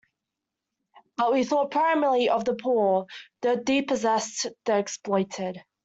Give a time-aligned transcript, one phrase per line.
[1.15, 3.05] But we thought primarily of the poor,
[3.41, 5.61] the dispossessed, the exploited.